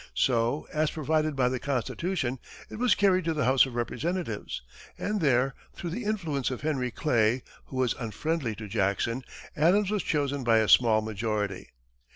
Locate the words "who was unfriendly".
7.65-8.55